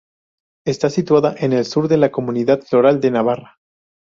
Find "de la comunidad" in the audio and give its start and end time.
1.87-2.61